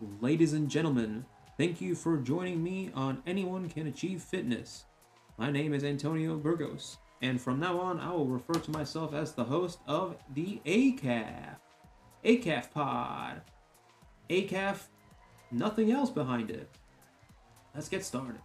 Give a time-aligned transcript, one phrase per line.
[0.00, 4.84] Ladies and gentlemen, thank you for joining me on Anyone Can Achieve Fitness.
[5.38, 9.32] My name is Antonio Burgos, and from now on, I will refer to myself as
[9.32, 11.56] the host of the ACAF.
[12.24, 13.42] ACAF Pod.
[14.30, 14.86] ACAF,
[15.50, 16.70] nothing else behind it.
[17.74, 18.40] Let's get started.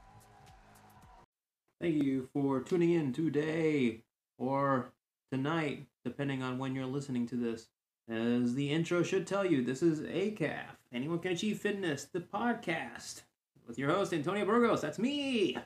[1.79, 4.01] Thank you for tuning in today
[4.39, 4.91] or
[5.31, 7.67] tonight, depending on when you're listening to this.
[8.14, 13.23] As the intro should tell you, this is ACAF, Anyone Can Achieve Fitness, the podcast,
[13.67, 14.81] with your host, Antonio Burgos.
[14.81, 15.58] That's me!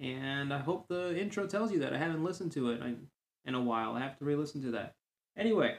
[0.00, 1.92] And I hope the intro tells you that.
[1.92, 2.82] I haven't listened to it
[3.44, 3.92] in a while.
[3.92, 4.96] I have to re listen to that.
[5.36, 5.76] Anyway,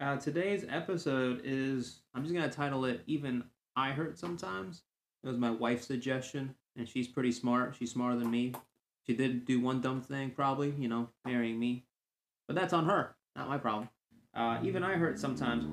[0.00, 3.44] uh, today's episode is, I'm just going to title it Even
[3.76, 4.80] I Hurt Sometimes.
[5.24, 7.76] It was my wife's suggestion, and she's pretty smart.
[7.78, 8.54] She's smarter than me.
[9.06, 11.84] She did do one dumb thing, probably, you know, marrying me.
[12.46, 13.90] But that's on her, not my problem.
[14.36, 15.64] Uh, even I hurt sometimes.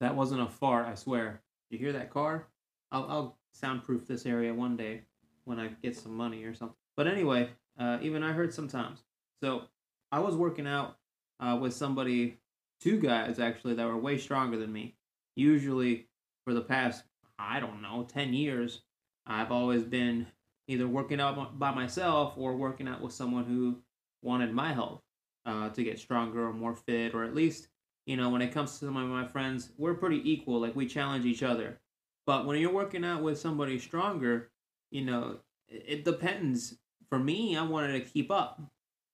[0.00, 1.42] That wasn't a fart, I swear.
[1.68, 2.48] You hear that car?
[2.90, 5.02] I'll, I'll soundproof this area one day
[5.44, 6.76] when I get some money or something.
[6.96, 9.00] But anyway, uh, even I hurt sometimes.
[9.42, 9.64] So
[10.10, 10.96] I was working out
[11.38, 12.38] uh, with somebody,
[12.80, 14.96] two guys actually, that were way stronger than me.
[15.34, 16.08] Usually,
[16.44, 17.04] for the past,
[17.38, 18.82] I don't know, 10 years,
[19.26, 20.26] I've always been
[20.66, 23.82] either working out by myself or working out with someone who
[24.22, 25.02] wanted my help
[25.46, 27.68] uh, to get stronger or more fit, or at least,
[28.04, 30.60] you know, when it comes to some of my friends, we're pretty equal.
[30.60, 31.78] Like we challenge each other.
[32.26, 34.50] But when you're working out with somebody stronger,
[34.90, 35.36] you know,
[35.68, 36.74] it depends.
[37.08, 38.60] For me, I wanted to keep up,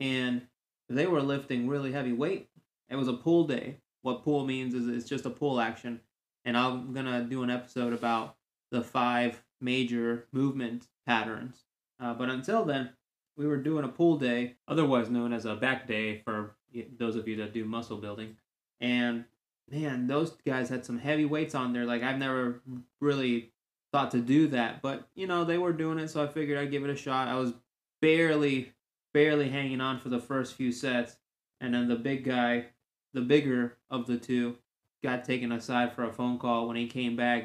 [0.00, 0.42] and
[0.88, 2.48] they were lifting really heavy weight.
[2.88, 3.76] It was a pull day.
[4.00, 6.00] What pull means is it's just a pull action,
[6.44, 8.36] and I'm gonna do an episode about
[8.70, 11.64] the five major movement patterns.
[12.00, 12.90] Uh, but until then,
[13.36, 16.54] we were doing a pull day, otherwise known as a back day for
[16.98, 18.36] those of you that do muscle building.
[18.80, 19.24] And
[19.70, 21.84] man, those guys had some heavy weights on there.
[21.84, 22.60] Like I've never
[23.00, 23.52] really
[23.92, 26.70] thought to do that, but you know, they were doing it, so I figured I'd
[26.70, 27.28] give it a shot.
[27.28, 27.52] I was
[28.00, 28.72] barely
[29.12, 31.16] barely hanging on for the first few sets,
[31.60, 32.66] and then the big guy,
[33.12, 34.56] the bigger of the two,
[35.02, 37.44] got taken aside for a phone call when he came back.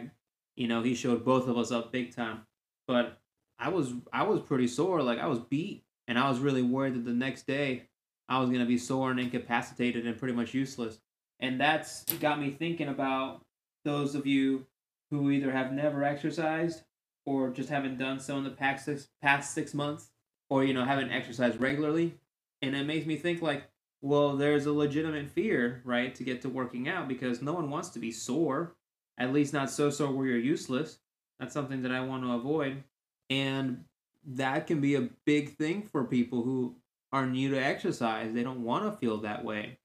[0.56, 2.41] You know, he showed both of us up big time.
[2.88, 3.19] But
[3.59, 5.01] I was I was pretty sore.
[5.01, 7.84] Like I was beat, and I was really worried that the next day
[8.29, 11.00] I was gonna be sore and incapacitated and pretty much useless.
[11.40, 13.41] And that's got me thinking about
[13.85, 14.66] those of you
[15.12, 16.84] who either have never exercised
[17.25, 20.09] or just haven't done so in the past six, past six months,
[20.50, 22.16] or you know haven't exercised regularly.
[22.62, 23.69] And it makes me think like,
[24.01, 27.90] well, there's a legitimate fear, right, to get to working out because no one wants
[27.90, 28.75] to be sore.
[29.19, 31.00] At least not so sore where you're useless.
[31.40, 32.84] That's something that I want to avoid.
[33.29, 33.84] And
[34.27, 36.75] that can be a big thing for people who
[37.11, 38.33] are new to exercise.
[38.33, 39.79] They don't want to feel that way.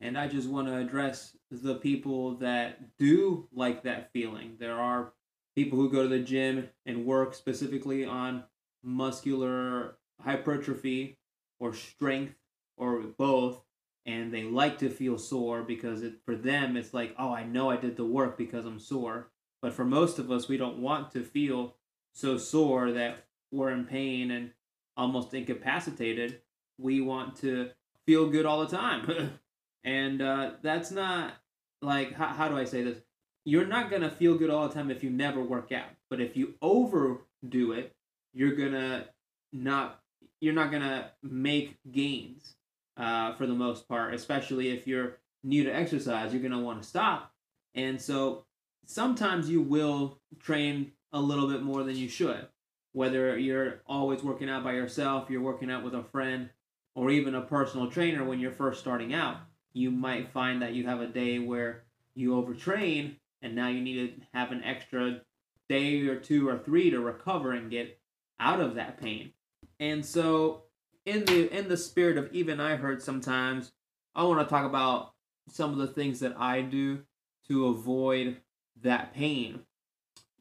[0.00, 4.56] And I just want to address the people that do like that feeling.
[4.58, 5.12] There are
[5.54, 8.44] people who go to the gym and work specifically on
[8.82, 11.18] muscular hypertrophy
[11.60, 12.34] or strength
[12.76, 13.60] or both
[14.04, 17.70] and they like to feel sore because it, for them it's like oh i know
[17.70, 21.10] i did the work because i'm sore but for most of us we don't want
[21.12, 21.76] to feel
[22.12, 24.50] so sore that we're in pain and
[24.96, 26.40] almost incapacitated.
[26.78, 27.70] We want to
[28.06, 29.38] feel good all the time.
[29.84, 31.34] and uh, that's not
[31.80, 32.98] like, how, how do I say this?
[33.44, 35.88] You're not going to feel good all the time if you never work out.
[36.08, 37.94] But if you overdo it,
[38.32, 39.06] you're going to
[39.52, 39.98] not
[40.40, 42.56] you're not going to make gains
[42.96, 46.32] uh, for the most part, especially if you're new to exercise.
[46.32, 47.32] You're going to want to stop.
[47.74, 48.44] And so
[48.84, 52.48] sometimes you will train a little bit more than you should.
[52.92, 56.50] Whether you're always working out by yourself, you're working out with a friend,
[56.94, 59.38] or even a personal trainer when you're first starting out,
[59.72, 64.20] you might find that you have a day where you overtrain and now you need
[64.20, 65.20] to have an extra
[65.68, 67.98] day or two or three to recover and get
[68.38, 69.32] out of that pain.
[69.80, 70.64] And so
[71.06, 73.72] in the in the spirit of even I hurt sometimes,
[74.14, 75.14] I want to talk about
[75.48, 77.00] some of the things that I do
[77.48, 78.36] to avoid
[78.82, 79.60] that pain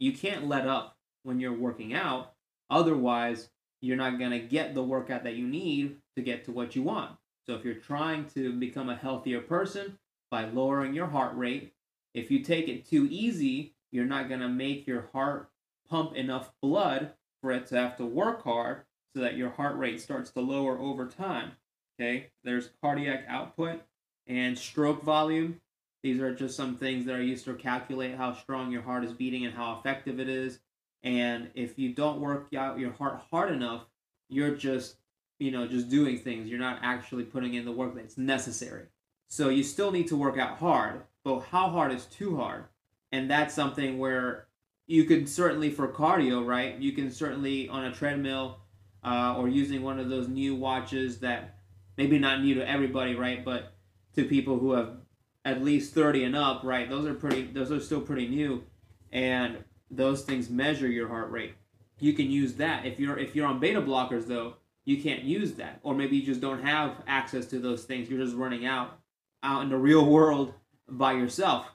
[0.02, 2.34] you can't let up when you're working out.
[2.72, 3.50] Otherwise,
[3.82, 6.82] you're not going to get the workout that you need to get to what you
[6.82, 7.12] want.
[7.46, 10.00] So if you're trying to become a healthier person
[10.32, 11.74] by lowering your heart rate,
[12.16, 15.52] if you take it too easy, you're not going to make your heart
[15.88, 18.84] pump enough blood for it to have to work hard
[19.14, 21.52] so that your heart rate starts to lower over time.
[22.00, 22.32] Okay?
[22.44, 23.82] There's cardiac output
[24.28, 25.60] and stroke volume
[26.04, 29.14] these are just some things that are used to calculate how strong your heart is
[29.14, 30.60] beating and how effective it is.
[31.04, 33.86] And if you don't work out your heart hard enough,
[34.30, 34.96] you're just,
[35.40, 36.48] you know, just doing things.
[36.48, 38.86] You're not actually putting in the work that's necessary.
[39.28, 42.66] So you still need to work out hard, but how hard is too hard?
[43.12, 44.48] And that's something where
[44.88, 46.78] you can certainly for cardio, right?
[46.78, 48.60] You can certainly on a treadmill
[49.04, 51.60] uh, or using one of those new watches that
[51.98, 53.44] maybe not new to everybody, right?
[53.44, 53.74] But
[54.16, 54.98] to people who have
[55.46, 56.90] at least 30 and up, right?
[56.90, 58.64] Those are pretty those are still pretty new
[59.12, 61.54] and those things measure your heart rate.
[62.00, 62.86] You can use that.
[62.86, 64.56] If you're if you're on beta blockers though,
[64.86, 65.80] you can't use that.
[65.84, 68.10] Or maybe you just don't have access to those things.
[68.10, 69.00] You're just running out
[69.44, 70.54] out in the real world
[70.88, 71.68] by yourself.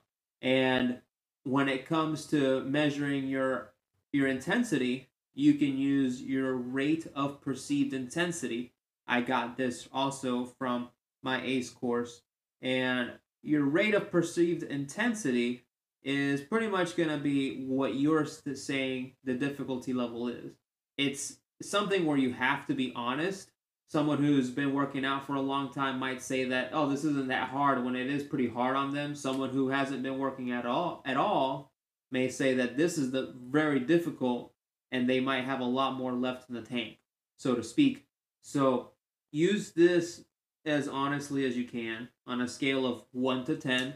[0.43, 1.01] And
[1.45, 3.73] when it comes to measuring your
[4.13, 8.73] your intensity, you can use your rate of perceived intensity.
[9.07, 10.89] I got this also from
[11.23, 12.23] my ACE course.
[12.63, 15.66] And your rate of perceived intensity
[16.06, 20.53] is pretty much going to be what you're saying the difficulty level is.
[20.97, 23.50] It's something where you have to be honest.
[23.88, 27.29] Someone who's been working out for a long time might say that, oh, this isn't
[27.29, 29.17] that hard when it is pretty hard on them.
[29.17, 31.73] Someone who hasn't been working at all at all
[32.12, 34.53] may say that this is the very difficult
[34.93, 36.99] and they might have a lot more left in the tank,
[37.37, 38.06] so to speak.
[38.43, 38.93] So
[39.32, 40.25] use this
[40.64, 43.94] as honestly as you can on a scale of 1 to 10.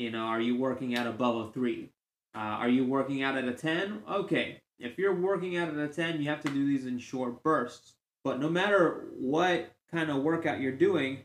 [0.00, 1.90] You know, are you working out above a 3?
[2.34, 4.02] Uh, are you working out at a 10?
[4.10, 4.62] Okay.
[4.78, 7.96] If you're working out at a 10, you have to do these in short bursts.
[8.24, 11.18] But no matter what kind of workout you're doing,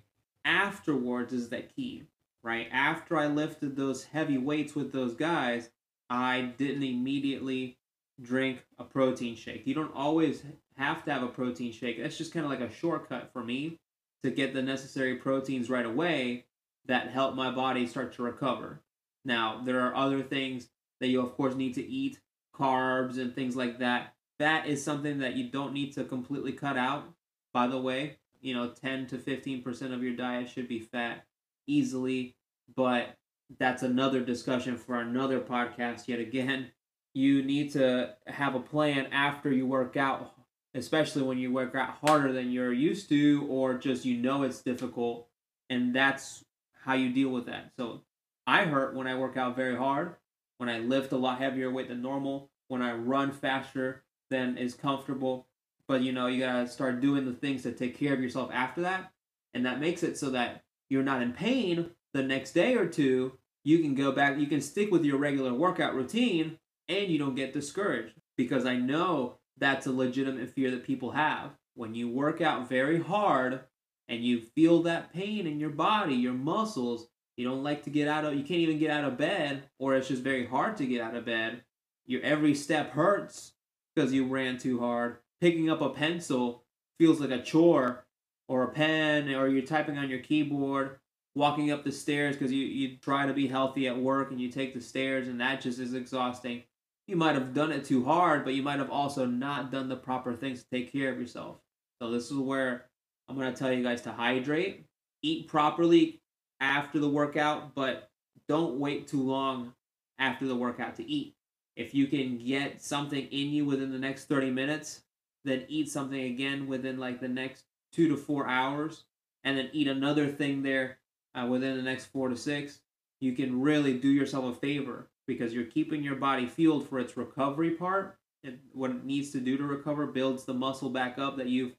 [0.43, 2.03] afterwards is the key,
[2.43, 2.67] right?
[2.69, 5.69] After I lifted those heavy weights with those guys,
[6.09, 7.77] I didn't immediately
[8.21, 9.65] drink a protein shake.
[9.65, 10.43] You don't always
[10.75, 12.01] have to have a protein shake.
[12.01, 13.79] That's just kind of like a shortcut for me
[14.21, 16.43] to get the necessary proteins right away
[16.87, 18.81] that help my body start to recover.
[19.23, 22.19] Now, there are other things that you, of course, need to eat,
[22.55, 24.13] carbs and things like that.
[24.39, 27.05] That is something that you don't need to completely cut out,
[27.53, 28.17] by the way.
[28.41, 31.25] You know, 10 to 15% of your diet should be fat
[31.67, 32.35] easily,
[32.75, 33.17] but
[33.59, 36.71] that's another discussion for another podcast yet again.
[37.13, 40.35] You need to have a plan after you work out
[40.75, 44.61] especially when you work out harder than you're used to or just you know it's
[44.61, 45.27] difficult
[45.69, 46.43] and that's
[46.85, 47.71] how you deal with that.
[47.77, 48.01] So
[48.47, 50.15] i hurt when i work out very hard
[50.57, 54.73] when i lift a lot heavier weight than normal when i run faster than is
[54.73, 55.47] comfortable.
[55.87, 58.81] But you know you gotta start doing the things to take care of yourself after
[58.81, 59.11] that.
[59.53, 63.37] And that makes it so that you're not in pain the next day or two.
[63.63, 67.35] You can go back you can stick with your regular workout routine and you don't
[67.35, 68.13] get discouraged.
[68.37, 71.51] Because i know that's a legitimate fear that people have.
[71.75, 73.61] When you work out very hard
[74.07, 77.07] and you feel that pain in your body, your muscles,
[77.37, 79.95] you don't like to get out of you can't even get out of bed or
[79.95, 81.63] it's just very hard to get out of bed.
[82.05, 83.53] Your every step hurts
[83.93, 85.17] because you ran too hard.
[85.41, 86.63] Picking up a pencil
[86.97, 88.05] feels like a chore
[88.47, 90.99] or a pen or you're typing on your keyboard
[91.33, 94.49] walking up the stairs because you, you try to be healthy at work and you
[94.49, 96.63] take the stairs and that just is exhausting
[97.07, 99.95] you might have done it too hard, but you might have also not done the
[99.95, 101.57] proper things to take care of yourself.
[102.01, 102.85] So this is where
[103.27, 104.85] I'm going to tell you guys to hydrate,
[105.21, 106.21] eat properly
[106.59, 108.09] after the workout, but
[108.47, 109.73] don't wait too long
[110.19, 111.35] after the workout to eat.
[111.75, 115.01] If you can get something in you within the next 30 minutes,
[115.43, 119.03] then eat something again within like the next two to four hours,
[119.43, 120.97] and then eat another thing there
[121.35, 122.79] uh, within the next four to six,
[123.19, 127.17] you can really do yourself a favor because you're keeping your body fueled for its
[127.17, 131.37] recovery part and what it needs to do to recover builds the muscle back up
[131.37, 131.75] that you've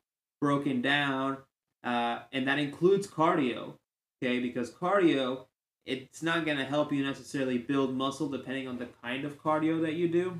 [0.46, 1.38] broken down
[1.84, 3.74] uh, and that includes cardio
[4.22, 5.46] okay because cardio
[5.84, 9.80] it's not going to help you necessarily build muscle depending on the kind of cardio
[9.82, 10.38] that you do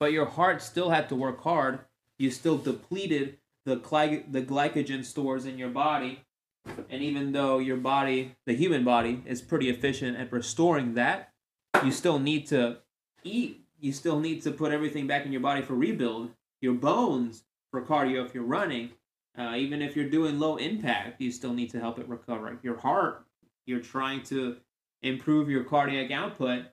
[0.00, 1.80] but your heart still had to work hard
[2.18, 6.20] you still depleted the, gly- the glycogen stores in your body
[6.90, 11.32] and even though your body the human body is pretty efficient at restoring that
[11.84, 12.78] you still need to
[13.24, 13.64] eat.
[13.80, 16.30] You still need to put everything back in your body for rebuild.
[16.60, 18.90] Your bones for cardio if you're running.
[19.38, 22.58] Uh, even if you're doing low impact, you still need to help it recover.
[22.62, 23.24] Your heart,
[23.66, 24.56] you're trying to
[25.02, 26.64] improve your cardiac output,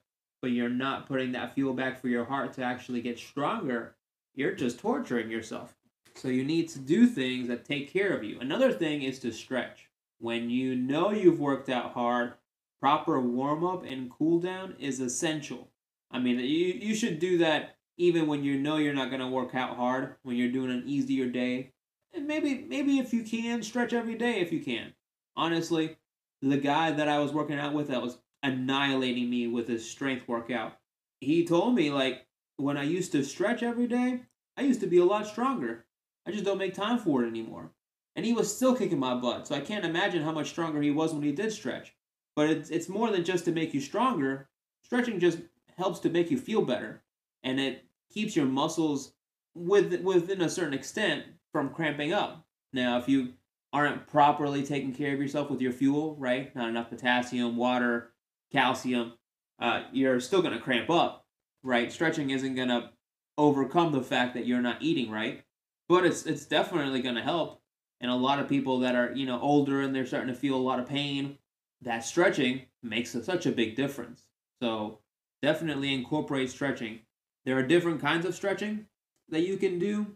[0.42, 3.96] but you're not putting that fuel back for your heart to actually get stronger.
[4.34, 5.76] You're just torturing yourself.
[6.16, 8.40] So you need to do things that take care of you.
[8.40, 9.90] Another thing is to stretch.
[10.20, 12.34] When you know you've worked out hard,
[12.80, 15.70] proper warm up and cool down is essential.
[16.10, 19.28] I mean, you, you should do that even when you know you're not going to
[19.28, 21.72] work out hard, when you're doing an easier day.
[22.16, 24.94] And maybe maybe if you can stretch every day if you can.
[25.36, 25.98] Honestly,
[26.42, 30.28] the guy that I was working out with that was annihilating me with his strength
[30.28, 30.78] workout.
[31.20, 32.26] He told me like
[32.58, 34.22] when I used to stretch every day,
[34.56, 35.86] I used to be a lot stronger.
[36.26, 37.72] I just don't make time for it anymore.
[38.16, 40.92] And he was still kicking my butt, so I can't imagine how much stronger he
[40.92, 41.94] was when he did stretch.
[42.36, 44.48] But it's it's more than just to make you stronger.
[44.84, 45.40] Stretching just
[45.78, 47.04] helps to make you feel better,
[47.44, 49.14] and it keeps your muscles
[49.54, 52.46] with within a certain extent from cramping up.
[52.74, 53.30] Now, if you
[53.72, 56.54] aren't properly taking care of yourself with your fuel, right?
[56.54, 58.12] Not enough potassium, water,
[58.52, 59.14] calcium,
[59.58, 61.26] uh, you're still going to cramp up,
[61.64, 61.90] right?
[61.90, 62.90] Stretching isn't going to
[63.38, 65.46] overcome the fact that you're not eating right,
[65.88, 67.62] but it's it's definitely going to help.
[68.02, 70.56] And a lot of people that are you know older and they're starting to feel
[70.56, 71.38] a lot of pain,
[71.84, 74.26] that stretching makes a, such a big difference.
[74.62, 75.00] So
[75.42, 77.00] definitely incorporate stretching.
[77.46, 78.88] There are different kinds of stretching
[79.30, 80.08] that you can do,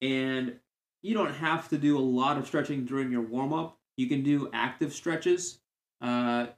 [0.00, 0.58] and
[1.06, 3.78] you don't have to do a lot of stretching during your warm up.
[3.96, 5.60] You can do active stretches.
[6.00, 6.48] Uh,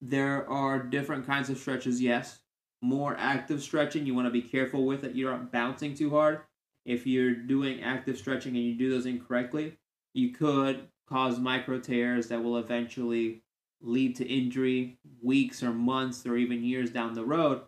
[0.00, 2.38] there are different kinds of stretches, yes.
[2.80, 5.14] More active stretching, you want to be careful with it.
[5.14, 6.40] You're not bouncing too hard.
[6.86, 9.76] If you're doing active stretching and you do those incorrectly,
[10.14, 13.42] you could cause micro tears that will eventually
[13.82, 17.60] lead to injury weeks or months or even years down the road.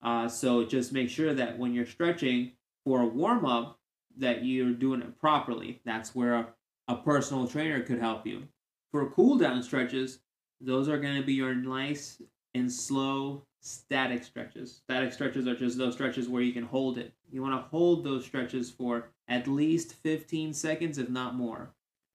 [0.00, 2.52] Uh, so just make sure that when you're stretching
[2.84, 3.77] for a warm up,
[4.18, 5.80] that you're doing it properly.
[5.84, 6.48] That's where a,
[6.88, 8.44] a personal trainer could help you.
[8.90, 10.20] For cool down stretches,
[10.60, 12.20] those are going to be your nice
[12.54, 14.80] and slow static stretches.
[14.84, 17.12] Static stretches are just those stretches where you can hold it.
[17.30, 21.70] You want to hold those stretches for at least 15 seconds, if not more.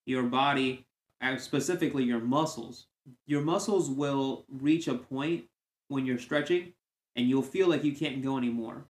[0.05, 0.85] Your body,
[1.21, 2.87] uh, specifically your muscles,
[3.25, 5.45] your muscles will reach a point
[5.87, 6.73] when you're stretching
[7.15, 8.85] and you'll feel like you can't go anymore.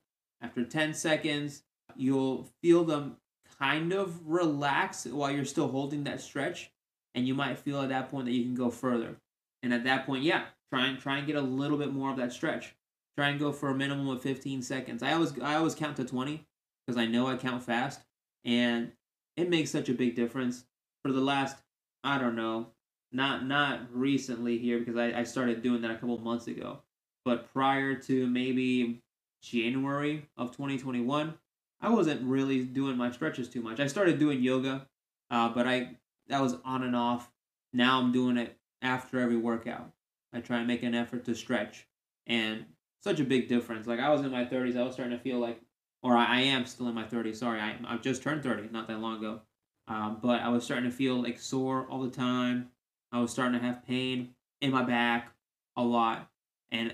[0.42, 1.64] After 10 seconds,
[2.00, 3.18] you'll feel them
[3.60, 6.72] kind of relax while you're still holding that stretch
[7.14, 9.18] and you might feel at that point that you can go further.
[9.62, 12.18] And at that point yeah try and try and get a little bit more of
[12.18, 12.76] that stretch.
[13.18, 15.04] Try and go for a minimum of 15 seconds.
[15.04, 16.46] I always i always count to 20
[16.86, 18.02] because i know i count fast
[18.46, 18.92] and
[19.36, 20.66] it makes such a big difference.
[21.04, 21.58] For the last
[22.04, 22.68] i don't know
[23.12, 26.80] not not recently here because i, I started doing that a couple months ago
[27.26, 29.02] but prior to maybe
[29.42, 31.34] january of 2021
[31.82, 33.80] I wasn't really doing my stretches too much.
[33.80, 34.88] I started doing yoga,
[35.32, 35.96] uh, but I
[36.28, 37.32] that was on and off.
[37.74, 39.92] Now I'm doing it after every workout.
[40.34, 41.88] I try and make an effort to stretch,
[42.28, 42.66] and
[43.02, 43.88] such a big difference.
[43.88, 45.62] Like I was in my 30s, I was starting to feel like,
[46.04, 47.40] or I, am still in my 30s.
[47.40, 49.42] Sorry, I I just turned 30 not that long ago,
[49.88, 52.70] um, but I was starting to feel like sore all the time.
[53.12, 55.32] I was starting to have pain in my back
[55.78, 56.30] a lot,
[56.72, 56.94] and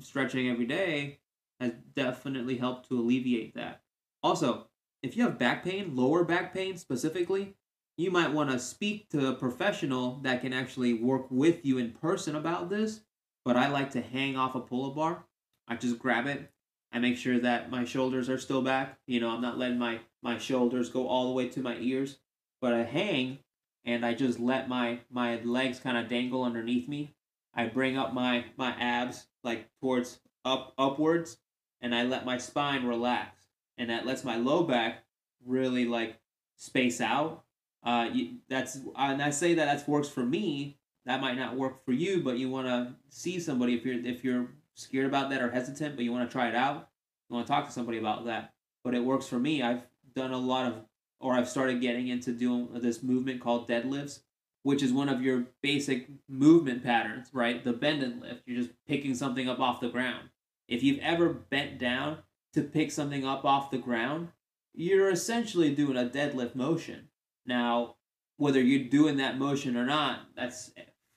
[0.00, 1.18] stretching every day
[1.60, 3.81] has definitely helped to alleviate that.
[4.22, 4.68] Also,
[5.02, 7.54] if you have back pain, lower back pain specifically,
[7.96, 11.90] you might want to speak to a professional that can actually work with you in
[11.90, 13.00] person about this.
[13.44, 15.24] But I like to hang off a pull-up bar.
[15.66, 16.50] I just grab it.
[16.92, 18.98] I make sure that my shoulders are still back.
[19.06, 22.18] You know, I'm not letting my my shoulders go all the way to my ears,
[22.60, 23.38] but I hang
[23.84, 27.14] and I just let my my legs kind of dangle underneath me.
[27.54, 31.38] I bring up my my abs like towards up upwards
[31.80, 33.41] and I let my spine relax
[33.78, 35.04] and that lets my low back
[35.46, 36.18] really like
[36.56, 37.44] space out.
[37.84, 40.78] Uh, you, that's and I say that that works for me.
[41.04, 44.22] That might not work for you, but you want to see somebody if you're if
[44.22, 46.88] you're scared about that or hesitant, but you want to try it out.
[47.28, 48.52] You want to talk to somebody about that.
[48.84, 49.62] But it works for me.
[49.62, 49.82] I've
[50.14, 50.74] done a lot of,
[51.20, 54.20] or I've started getting into doing this movement called deadlifts,
[54.62, 57.64] which is one of your basic movement patterns, right?
[57.64, 58.42] The bend and lift.
[58.46, 60.28] You're just picking something up off the ground.
[60.68, 62.18] If you've ever bent down
[62.54, 64.28] to pick something up off the ground,
[64.74, 67.08] you're essentially doing a deadlift motion.
[67.46, 67.96] Now,
[68.36, 70.70] whether you're doing that motion or not, that's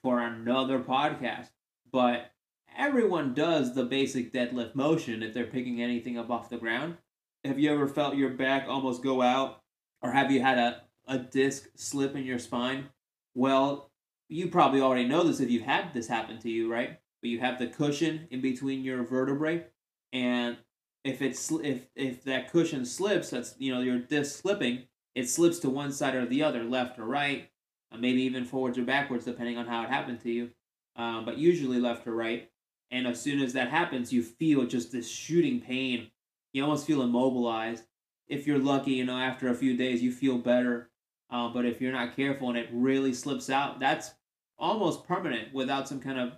[0.03, 1.49] for another podcast.
[1.91, 2.31] But
[2.77, 6.97] everyone does the basic deadlift motion if they're picking anything up off the ground.
[7.43, 9.61] Have you ever felt your back almost go out?
[10.01, 12.89] Or have you had a, a disc slip in your spine?
[13.33, 13.91] Well,
[14.27, 16.99] you probably already know this if you've had this happen to you, right?
[17.21, 19.65] But you have the cushion in between your vertebrae,
[20.13, 20.57] and
[21.05, 24.83] if it's if if that cushion slips, that's you know your disc slipping,
[25.13, 27.49] it slips to one side or the other, left or right,
[27.91, 30.49] uh, maybe even forwards or backwards, depending on how it happened to you.
[30.95, 32.49] Um, but usually left or right.
[32.89, 36.09] And as soon as that happens, you feel just this shooting pain.
[36.53, 37.83] You almost feel immobilized.
[38.27, 40.89] If you're lucky, you know, after a few days, you feel better.
[41.29, 44.11] Um, but if you're not careful and it really slips out, that's
[44.57, 46.33] almost permanent without some kind of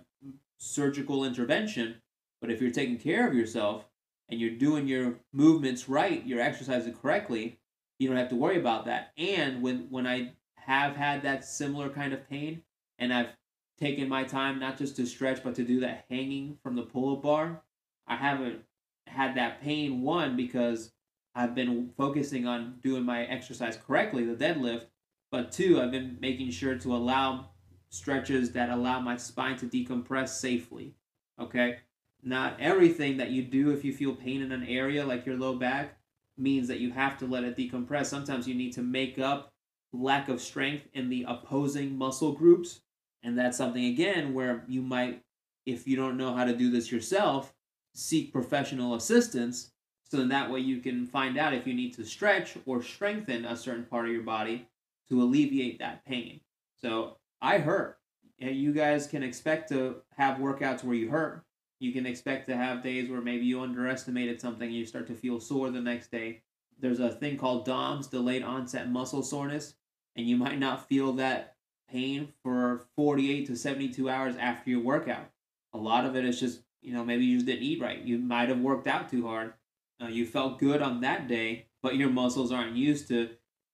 [0.58, 2.02] surgical intervention.
[2.40, 3.87] But if you're taking care of yourself,
[4.28, 7.58] and you're doing your movements right, you're exercising correctly,
[7.98, 9.12] you don't have to worry about that.
[9.16, 12.62] And when when I have had that similar kind of pain
[12.98, 13.30] and I've
[13.78, 17.22] taken my time not just to stretch but to do that hanging from the pull-up
[17.22, 17.62] bar,
[18.06, 18.62] I haven't
[19.06, 20.92] had that pain one because
[21.34, 24.86] I've been focusing on doing my exercise correctly, the deadlift,
[25.30, 27.50] but two, I've been making sure to allow
[27.90, 30.94] stretches that allow my spine to decompress safely.
[31.40, 31.78] Okay?
[32.22, 35.54] Not everything that you do if you feel pain in an area like your low
[35.54, 35.96] back
[36.36, 38.06] means that you have to let it decompress.
[38.06, 39.52] Sometimes you need to make up
[39.92, 42.80] lack of strength in the opposing muscle groups.
[43.22, 45.22] And that's something, again, where you might,
[45.66, 47.52] if you don't know how to do this yourself,
[47.94, 49.72] seek professional assistance.
[50.04, 53.44] So then that way you can find out if you need to stretch or strengthen
[53.44, 54.68] a certain part of your body
[55.08, 56.40] to alleviate that pain.
[56.80, 57.98] So I hurt.
[58.40, 61.42] And you guys can expect to have workouts where you hurt.
[61.80, 65.14] You can expect to have days where maybe you underestimated something and you start to
[65.14, 66.42] feel sore the next day.
[66.80, 69.74] There's a thing called DOMS, delayed onset muscle soreness,
[70.16, 71.56] and you might not feel that
[71.90, 75.30] pain for 48 to 72 hours after your workout.
[75.72, 78.00] A lot of it is just, you know, maybe you just didn't eat right.
[78.00, 79.54] You might have worked out too hard.
[80.02, 83.30] Uh, you felt good on that day, but your muscles aren't used to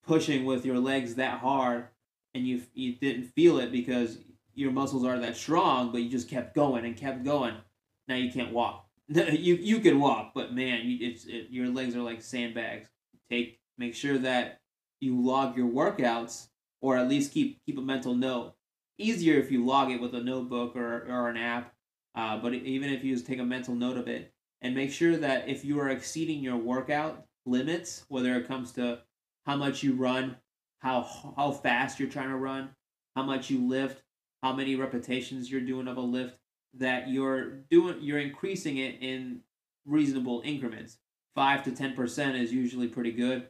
[0.07, 1.89] pushing with your legs that hard
[2.35, 4.19] and you you didn't feel it because
[4.55, 7.55] your muscles are that strong, but you just kept going and kept going
[8.09, 8.87] now you can't walk.
[9.09, 12.89] you you can walk, but man, it's it, your legs are like sandbags.
[13.31, 14.61] Take make sure that
[15.01, 16.49] you log your workouts,
[16.81, 18.55] or at least keep keep a mental note.
[18.99, 21.75] Easier if you log it with a notebook or or an app,
[22.15, 24.33] uh, but even if you just take a mental note of it,
[24.63, 29.01] and make sure that if you are exceeding your workout limits, whether it comes to
[29.45, 30.37] how much you run,
[30.79, 32.71] how how fast you're trying to run,
[33.15, 34.03] how much you lift,
[34.43, 36.39] how many repetitions you're doing of a lift,
[36.79, 39.41] that you're doing you're increasing it in
[39.85, 40.99] reasonable increments.
[41.35, 43.49] Five to ten percent is usually pretty good.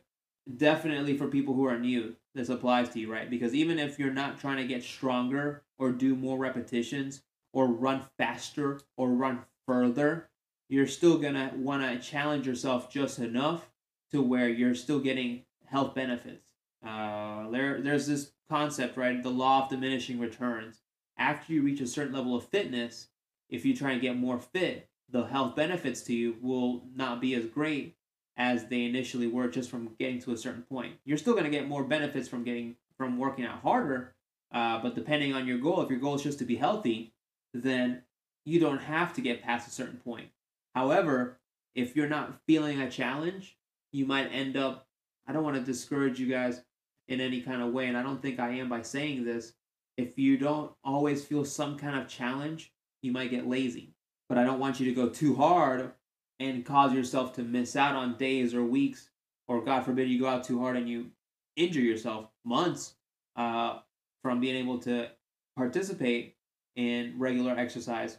[0.56, 3.30] Definitely for people who are new, this applies to you, right?
[3.30, 8.02] Because even if you're not trying to get stronger or do more repetitions or run
[8.18, 10.28] faster or run further,
[10.68, 13.70] you're still gonna want to challenge yourself just enough
[14.10, 16.46] to where you're still getting health benefits.
[16.86, 19.22] Uh, there, there's this concept, right?
[19.22, 20.82] The law of diminishing returns.
[21.16, 23.08] After you reach a certain level of fitness,
[23.48, 27.34] if you try and get more fit, the health benefits to you will not be
[27.34, 27.96] as great
[28.36, 30.94] as they initially were just from getting to a certain point.
[31.04, 34.14] You're still going to get more benefits from getting from working out harder,
[34.52, 37.12] uh, but depending on your goal, if your goal is just to be healthy,
[37.52, 38.02] then
[38.44, 40.28] you don't have to get past a certain point.
[40.74, 41.40] However,
[41.74, 43.56] if you're not feeling a challenge,
[43.92, 44.86] you might end up.
[45.26, 46.60] I don't want to discourage you guys
[47.08, 49.54] in any kind of way, and I don't think I am by saying this.
[49.96, 52.72] If you don't always feel some kind of challenge,
[53.04, 53.94] you might get lazy.
[54.28, 55.92] But I don't want you to go too hard
[56.40, 59.10] and cause yourself to miss out on days or weeks,
[59.46, 61.10] or God forbid you go out too hard and you
[61.56, 62.94] injure yourself months
[63.36, 63.80] uh,
[64.22, 65.08] from being able to
[65.56, 66.36] participate
[66.76, 68.18] in regular exercise.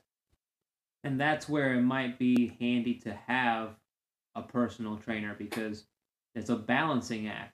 [1.04, 3.76] And that's where it might be handy to have
[4.36, 5.86] a personal trainer because
[6.36, 7.54] it's a balancing act.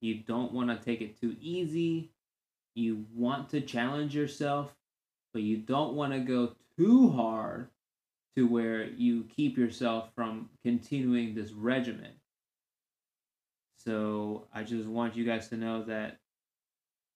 [0.00, 2.12] You don't want to take it too easy.
[2.74, 4.74] You want to challenge yourself,
[5.32, 7.68] but you don't want to go too hard
[8.36, 12.12] to where you keep yourself from continuing this regimen.
[13.84, 16.18] So I just want you guys to know that.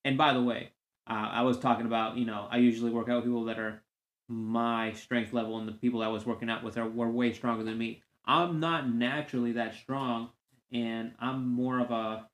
[0.04, 0.70] And by the way,
[1.08, 3.82] uh, I was talking about, you know, I usually work out with people that are
[4.28, 7.64] my strength level, and the people I was working out with are were way stronger
[7.64, 8.02] than me.
[8.24, 10.30] I'm not naturally that strong,
[10.72, 12.28] and I'm more of a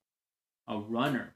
[0.67, 1.35] a runner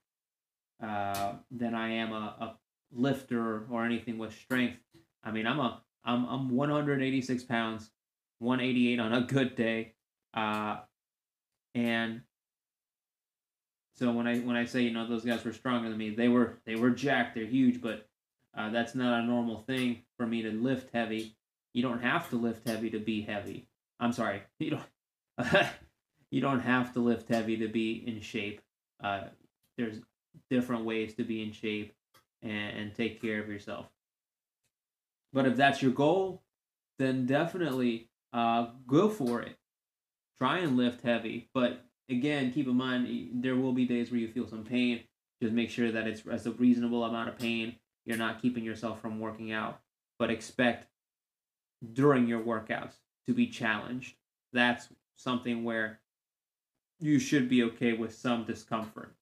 [0.81, 2.57] uh, than I am a, a
[2.91, 4.79] lifter or anything with strength.
[5.23, 7.89] I mean, I'm a I'm I'm 186 pounds,
[8.39, 9.93] 188 on a good day,
[10.33, 10.77] uh,
[11.73, 12.21] and
[13.95, 16.27] so when I when I say you know those guys were stronger than me, they
[16.27, 18.07] were they were jacked, they're huge, but
[18.57, 21.35] uh, that's not a normal thing for me to lift heavy.
[21.73, 23.67] You don't have to lift heavy to be heavy.
[23.99, 25.49] I'm sorry, you don't
[26.31, 28.61] you don't have to lift heavy to be in shape.
[29.03, 29.25] Uh,
[29.77, 29.99] there's
[30.49, 31.93] different ways to be in shape
[32.41, 33.87] and, and take care of yourself.
[35.33, 36.43] But if that's your goal,
[36.99, 39.57] then definitely uh, go for it.
[40.37, 41.49] Try and lift heavy.
[41.53, 45.01] But again, keep in mind there will be days where you feel some pain.
[45.41, 47.75] Just make sure that it's, it's a reasonable amount of pain.
[48.05, 49.79] You're not keeping yourself from working out.
[50.19, 50.87] But expect
[51.93, 52.93] during your workouts
[53.27, 54.15] to be challenged.
[54.53, 55.99] That's something where
[56.99, 59.15] you should be okay with some discomfort.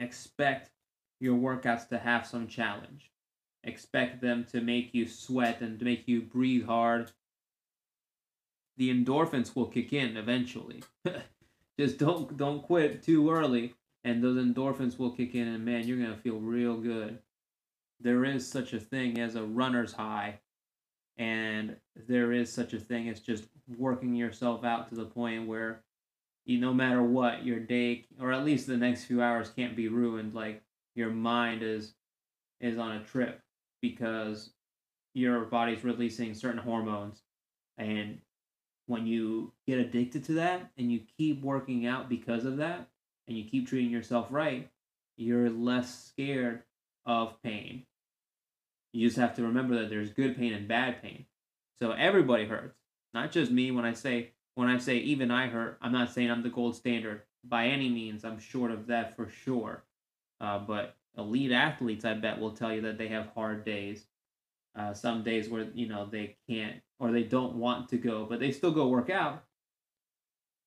[0.00, 0.70] Expect
[1.20, 3.10] your workouts to have some challenge.
[3.62, 7.12] Expect them to make you sweat and to make you breathe hard.
[8.76, 10.82] The endorphins will kick in eventually.
[11.78, 15.98] Just don't don't quit too early and those endorphins will kick in and man, you're
[15.98, 17.18] going to feel real good.
[18.00, 20.40] There is such a thing as a runner's high
[21.18, 21.76] and
[22.08, 23.44] there is such a thing as just
[23.76, 25.82] working yourself out to the point where
[26.46, 29.88] you no matter what your day or at least the next few hours can't be
[29.88, 30.62] ruined like
[30.94, 31.92] your mind is
[32.60, 33.42] is on a trip
[33.82, 34.50] because
[35.14, 37.22] your body's releasing certain hormones
[37.78, 38.20] And
[38.86, 42.88] when you get addicted to that and you keep working out because of that
[43.28, 44.68] and you keep treating yourself right,
[45.16, 46.62] you're less scared
[47.06, 47.86] of pain.
[48.92, 51.26] You just have to remember that there's good pain and bad pain.
[51.78, 52.78] So everybody hurts,
[53.14, 53.70] not just me.
[53.70, 56.76] When I say when I say even I hurt, I'm not saying I'm the gold
[56.76, 58.24] standard by any means.
[58.24, 59.84] I'm short of that for sure.
[60.40, 64.06] Uh, but elite athletes, I bet, will tell you that they have hard days.
[64.76, 68.38] Uh, some days where you know they can't or they don't want to go, but
[68.38, 69.42] they still go work out.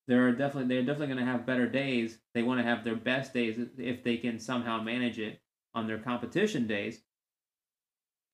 [0.07, 2.19] They're definitely they're definitely going to have better days.
[2.33, 5.39] They want to have their best days if they can somehow manage it
[5.73, 7.01] on their competition days.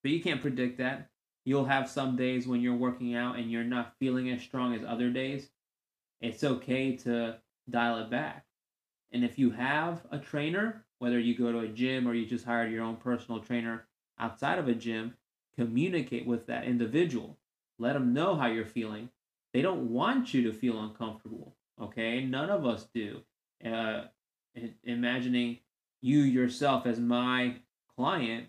[0.01, 1.09] But you can't predict that.
[1.45, 4.83] You'll have some days when you're working out and you're not feeling as strong as
[4.83, 5.49] other days.
[6.21, 7.37] It's okay to
[7.69, 8.45] dial it back.
[9.11, 12.45] And if you have a trainer, whether you go to a gym or you just
[12.45, 13.85] hired your own personal trainer
[14.19, 15.15] outside of a gym,
[15.55, 17.37] communicate with that individual.
[17.77, 19.09] Let them know how you're feeling.
[19.53, 22.23] They don't want you to feel uncomfortable, okay?
[22.23, 23.21] None of us do.
[23.65, 24.03] Uh,
[24.83, 25.59] imagining
[26.01, 27.55] you yourself as my
[27.95, 28.47] client,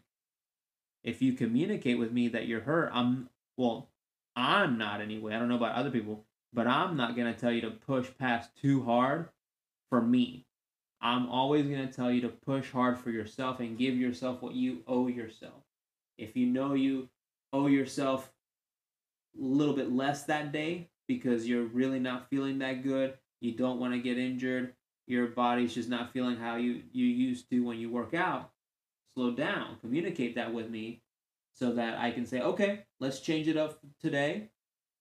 [1.03, 3.89] if you communicate with me that you're hurt, I'm, well,
[4.37, 5.35] I'm not anyway.
[5.35, 8.09] I don't know about other people, but I'm not going to tell you to push
[8.19, 9.29] past too hard
[9.89, 10.47] for me.
[11.03, 14.55] I'm always going to tell you to push hard for yourself and give yourself what
[14.55, 15.63] you owe yourself.
[16.19, 17.09] If you know you
[17.53, 18.31] owe yourself
[19.39, 23.81] a little bit less that day because you're really not feeling that good, you don't
[23.81, 24.75] want to get injured,
[25.07, 28.51] your body's just not feeling how you, you used to when you work out,
[29.15, 29.79] slow down.
[29.81, 31.03] Communicate that with me
[31.55, 34.51] so that I can say, okay, let's change it up today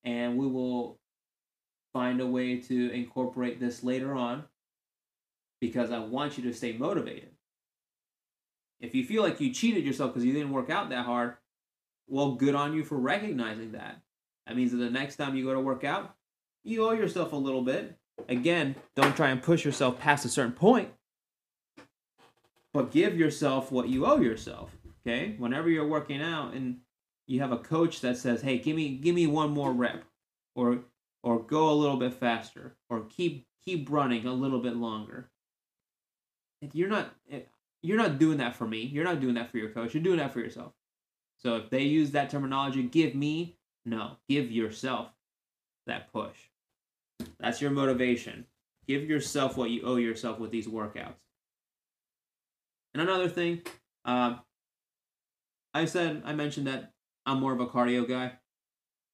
[0.05, 0.97] and we will
[1.91, 4.45] find a way to incorporate this later on
[5.62, 7.30] because I want you to stay motivated.
[8.80, 11.36] If you feel like you cheated yourself because you didn't work out that hard,
[12.08, 14.02] well, good on you for recognizing that.
[14.48, 16.15] That means that the next time you go to work out,
[16.63, 17.98] you owe yourself a little bit.
[18.28, 20.89] Again, don't try and push yourself past a certain point,
[22.74, 24.76] but give yourself what you owe yourself.
[25.02, 25.36] Okay?
[25.38, 26.80] Whenever you're working out and
[27.28, 30.04] you have a coach that says, "Hey, give me give me one more rep,"
[30.56, 30.84] or
[31.22, 35.30] or go a little bit faster, or keep keep running a little bit longer.
[36.74, 37.13] You're not
[37.82, 38.82] you're not doing that for me.
[38.82, 39.93] You're not doing that for your coach.
[39.93, 40.74] You're doing that for yourself.
[41.38, 45.10] So if they use that terminology, give me, no, give yourself
[45.88, 46.36] that push.
[47.39, 48.45] That's your motivation.
[48.88, 51.15] Give yourself what you owe yourself with these workouts.
[52.93, 53.62] And another thing,
[54.04, 54.36] uh,
[55.74, 56.93] I said, I mentioned that
[57.26, 58.34] I'm more of a cardio guy,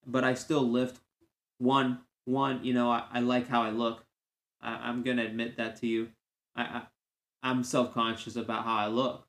[0.06, 1.00] but I still lift.
[1.58, 4.04] One, one, you know, I, I like how I look.
[4.62, 6.10] I, am gonna admit that to you.
[6.56, 6.82] I, I
[7.46, 9.28] I'm self conscious about how I look,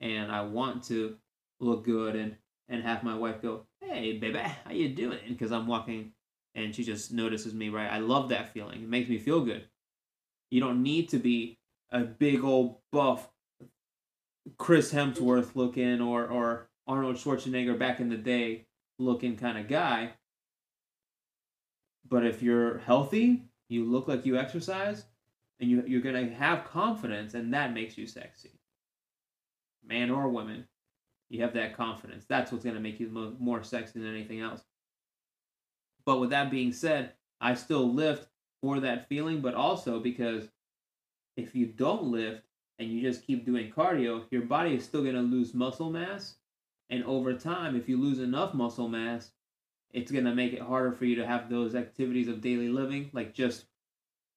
[0.00, 1.16] and I want to
[1.60, 2.36] look good and
[2.68, 6.12] and have my wife go, "Hey, baby, how you doing?" Because I'm walking,
[6.56, 7.68] and she just notices me.
[7.68, 8.82] Right, I love that feeling.
[8.82, 9.68] It makes me feel good.
[10.50, 11.60] You don't need to be
[11.92, 13.30] a big old buff,
[14.58, 18.66] Chris Hemsworth looking, or or Arnold Schwarzenegger back in the day
[18.98, 20.14] looking kind of guy.
[22.08, 25.04] But if you're healthy, you look like you exercise,
[25.60, 28.52] and you, you're going to have confidence, and that makes you sexy.
[29.86, 30.66] Man or woman,
[31.28, 32.24] you have that confidence.
[32.28, 34.62] That's what's going to make you more sexy than anything else.
[36.04, 38.28] But with that being said, I still lift
[38.60, 40.48] for that feeling, but also because
[41.36, 42.42] if you don't lift
[42.78, 46.36] and you just keep doing cardio, your body is still going to lose muscle mass.
[46.90, 49.32] And over time, if you lose enough muscle mass,
[49.90, 53.10] it's going to make it harder for you to have those activities of daily living,
[53.12, 53.66] like just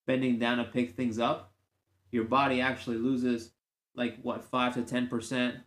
[0.07, 1.53] bending down to pick things up,
[2.11, 3.51] your body actually loses
[3.95, 5.57] like what five to ten percent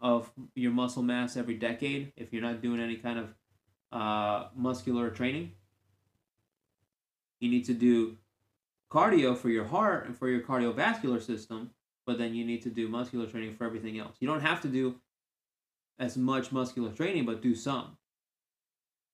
[0.00, 3.34] of your muscle mass every decade if you're not doing any kind of
[3.92, 5.52] uh, muscular training.
[7.40, 8.16] You need to do
[8.90, 11.70] cardio for your heart and for your cardiovascular system,
[12.06, 14.16] but then you need to do muscular training for everything else.
[14.20, 14.96] You don't have to do
[15.98, 17.96] as much muscular training, but do some.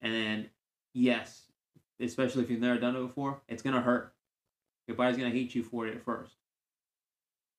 [0.03, 0.49] And
[0.93, 1.45] yes,
[2.01, 4.15] especially if you've never done it before, it's gonna hurt.
[4.87, 6.37] Your body's gonna hate you for it at first.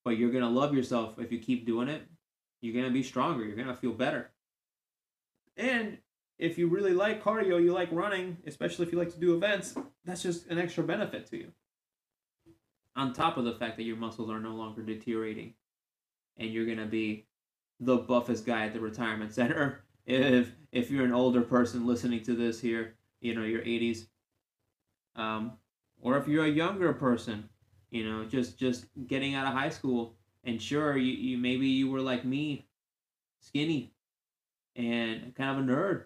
[0.03, 2.03] But you're gonna love yourself if you keep doing it.
[2.61, 3.43] You're gonna be stronger.
[3.43, 4.31] You're gonna feel better.
[5.57, 5.97] And
[6.37, 9.75] if you really like cardio, you like running, especially if you like to do events,
[10.03, 11.51] that's just an extra benefit to you.
[12.95, 15.53] On top of the fact that your muscles are no longer deteriorating
[16.37, 17.25] and you're gonna be
[17.79, 19.81] the buffest guy at the retirement center.
[20.07, 24.05] If if you're an older person listening to this here, you know, your 80s,
[25.15, 25.53] um,
[26.05, 27.49] or if you're a younger person,
[27.89, 30.13] you know, just just getting out of high school,
[30.43, 32.67] and sure, you, you maybe you were like me,
[33.39, 33.91] skinny,
[34.75, 36.03] and kind of a nerd.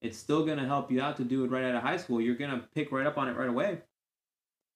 [0.00, 2.18] it's still to help you out to do it right out of high school.
[2.18, 3.82] You're to pick right up on it right away.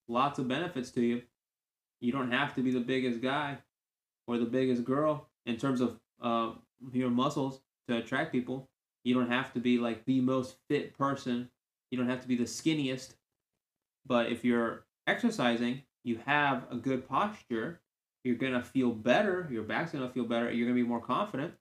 [0.09, 1.23] Lots of benefits to you.
[2.01, 3.57] You don't have to be the biggest guy
[4.27, 6.51] or the biggest girl in terms of uh,
[6.93, 8.69] your muscles to attract people.
[9.05, 11.49] You don't have to be like the most fit person.
[11.91, 13.15] You don't have to be the skinniest.
[14.07, 17.81] But if you're exercising, you have a good posture,
[18.25, 19.49] you're going to feel better.
[19.51, 20.51] Your back's going to feel better.
[20.51, 21.55] You're going to be more confident.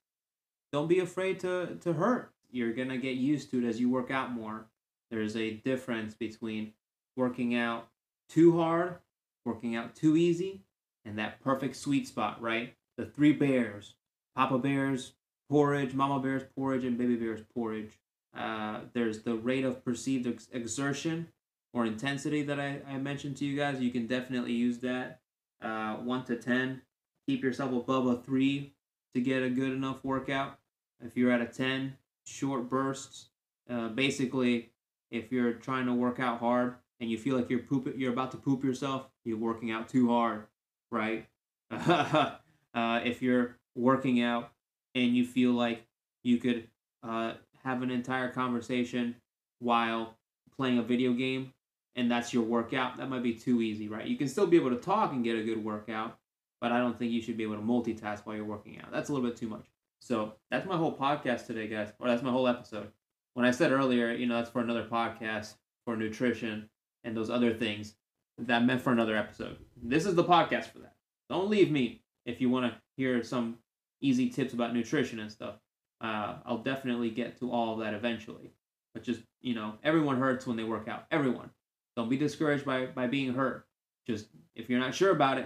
[0.71, 2.31] Don't be afraid to, to hurt.
[2.51, 4.67] You're going to get used to it as you work out more.
[5.09, 6.73] There's a difference between
[7.15, 7.87] working out
[8.29, 8.97] too hard,
[9.45, 10.61] working out too easy,
[11.03, 12.75] and that perfect sweet spot, right?
[12.97, 13.95] The three bears
[14.35, 15.13] Papa Bear's
[15.49, 17.99] porridge, Mama Bear's porridge, and Baby Bear's porridge.
[18.35, 21.27] Uh, there's the rate of perceived ex- exertion
[21.73, 23.79] or intensity that I, I mentioned to you guys.
[23.79, 25.19] You can definitely use that.
[25.61, 26.81] Uh, 1 to 10.
[27.27, 28.73] Keep yourself above a 3
[29.13, 30.57] to get a good enough workout.
[31.03, 33.29] If you're at a 10, short bursts.
[33.69, 34.71] Uh, basically,
[35.11, 38.31] if you're trying to work out hard and you feel like you're poop, you're about
[38.31, 40.45] to poop yourself, you're working out too hard,
[40.91, 41.27] right?
[41.71, 42.35] uh,
[42.73, 44.51] if you're working out
[44.95, 45.85] and you feel like
[46.23, 46.67] you could
[47.03, 49.15] uh, have an entire conversation
[49.59, 50.17] while
[50.55, 51.53] playing a video game
[51.95, 54.07] and that's your workout, that might be too easy, right?
[54.07, 56.17] You can still be able to talk and get a good workout,
[56.59, 58.91] but I don't think you should be able to multitask while you're working out.
[58.91, 59.65] That's a little bit too much.
[59.99, 62.91] So that's my whole podcast today, guys, or that's my whole episode.
[63.33, 66.69] When I said earlier, you know, that's for another podcast for nutrition
[67.03, 67.95] and those other things,
[68.37, 69.57] that meant for another episode.
[69.81, 70.95] This is the podcast for that.
[71.29, 73.57] Don't leave me if you want to hear some
[74.01, 75.55] easy tips about nutrition and stuff.
[76.01, 78.51] Uh, I'll definitely get to all of that eventually.
[78.93, 81.05] But just, you know, everyone hurts when they work out.
[81.11, 81.51] Everyone.
[81.95, 83.65] Don't be discouraged by, by being hurt.
[84.07, 85.45] Just, if you're not sure about it,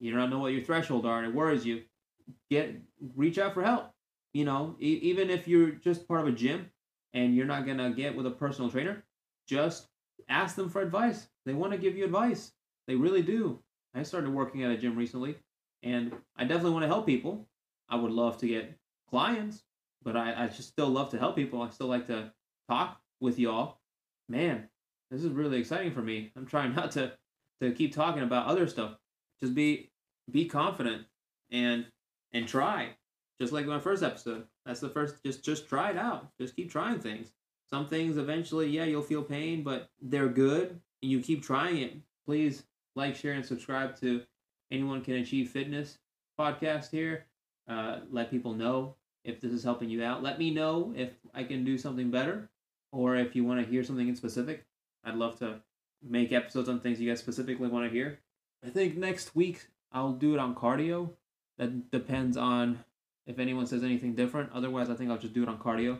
[0.00, 1.82] you don't know what your threshold are and it worries you,
[2.50, 2.74] get,
[3.14, 3.90] reach out for help.
[4.32, 6.70] You know, e- even if you're just part of a gym
[7.12, 9.04] and you're not to get with a personal trainer,
[9.46, 9.88] just
[10.28, 11.28] ask them for advice.
[11.44, 12.52] They want to give you advice.
[12.86, 13.60] They really do.
[13.94, 15.36] I started working at a gym recently
[15.82, 17.46] and I definitely want to help people.
[17.88, 18.78] I would love to get
[19.10, 19.62] clients,
[20.02, 21.60] but I, I just still love to help people.
[21.60, 22.32] I still like to
[22.68, 23.78] talk with y'all.
[24.28, 24.68] Man,
[25.12, 26.32] this is really exciting for me.
[26.36, 27.12] I'm trying not to
[27.60, 28.96] to keep talking about other stuff.
[29.40, 29.90] Just be
[30.30, 31.04] be confident
[31.50, 31.86] and
[32.32, 32.96] and try.
[33.40, 34.46] Just like my first episode.
[34.66, 36.28] That's the first just just try it out.
[36.40, 37.32] Just keep trying things.
[37.68, 41.94] Some things eventually, yeah, you'll feel pain, but they're good and you keep trying it.
[42.26, 44.22] Please like, share, and subscribe to
[44.70, 45.98] Anyone Can Achieve Fitness
[46.38, 47.26] podcast here.
[47.68, 50.22] Uh, let people know if this is helping you out.
[50.22, 52.50] Let me know if I can do something better
[52.92, 54.66] or if you want to hear something in specific.
[55.04, 55.60] I'd love to
[56.02, 58.18] make episodes on things you guys specifically want to hear.
[58.64, 61.10] I think next week I'll do it on cardio.
[61.58, 62.84] That depends on
[63.26, 64.50] if anyone says anything different.
[64.52, 65.98] Otherwise, I think I'll just do it on cardio.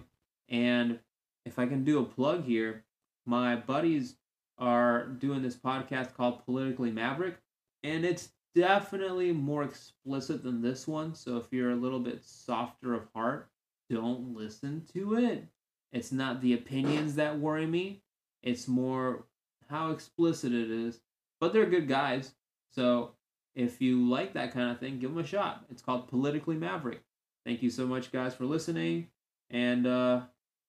[0.49, 0.99] And
[1.45, 2.85] if I can do a plug here,
[3.27, 4.17] my buddies
[4.59, 7.37] are doing this podcast called Politically Maverick,
[7.83, 11.15] and it's definitely more explicit than this one.
[11.15, 13.49] So if you're a little bit softer of heart,
[13.91, 15.47] don't listen to it.
[15.93, 18.02] It's not the opinions that worry me,
[18.42, 19.26] it's more
[19.68, 21.00] how explicit it is.
[21.40, 22.33] But they're good guys.
[22.70, 23.12] So
[23.55, 25.64] if you like that kind of thing, give them a shot.
[25.70, 27.02] It's called Politically Maverick.
[27.44, 29.09] Thank you so much, guys, for listening.
[29.50, 30.22] And uh,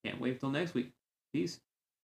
[0.04, 0.92] can't wait till next week.
[1.32, 1.60] Peace.